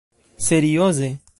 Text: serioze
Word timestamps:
serioze 0.39 1.19